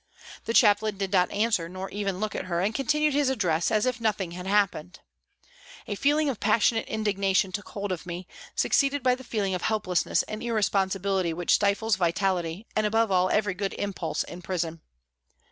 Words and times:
The 0.45 0.53
Chaplain 0.55 0.97
did 0.97 1.11
not 1.13 1.29
answer 1.29 1.69
nor 1.69 1.87
even 1.91 2.19
look 2.19 2.33
at 2.33 2.45
her, 2.45 2.59
and 2.59 2.73
continued 2.73 3.13
his 3.13 3.29
address 3.29 3.69
as 3.69 3.85
if 3.85 4.01
nothing 4.01 4.31
had 4.31 4.47
happened. 4.47 4.99
A 5.87 5.93
feeling 5.93 6.27
of 6.27 6.39
passionate 6.39 6.87
indignation 6.87 7.51
took 7.51 7.69
hold 7.69 7.91
of 7.91 8.07
me, 8.07 8.27
succeeded 8.55 9.03
by 9.03 9.13
the 9.13 9.23
feeling 9.23 9.53
of 9.53 9.61
helplessness 9.61 10.23
and 10.23 10.41
irresponsibility 10.41 11.33
which 11.33 11.53
stifles 11.53 11.97
vitality 11.97 12.65
and 12.75 12.87
above 12.87 13.11
all 13.11 13.29
every 13.29 13.53
good 13.53 13.75
impulse 13.75 14.23
in 14.23 14.41
prison. 14.41 14.81